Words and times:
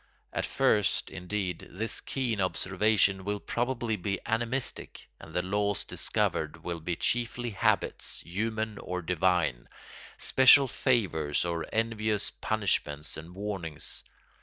At 0.33 0.47
first, 0.47 1.11
indeed, 1.11 1.59
this 1.69 2.01
keen 2.01 2.41
observation 2.41 3.23
will 3.23 3.39
probably 3.39 3.95
be 3.97 4.19
animistic 4.25 5.07
and 5.19 5.31
the 5.31 5.43
laws 5.43 5.83
discovered 5.83 6.63
will 6.63 6.79
be 6.79 6.95
chiefly 6.95 7.51
habits, 7.51 8.19
human 8.25 8.79
or 8.79 9.03
divine, 9.03 9.69
special 10.17 10.67
favours 10.67 11.45
or 11.45 11.67
envious 11.71 12.31
punishments 12.31 13.15
and 13.15 13.35
warnings. 13.35 14.03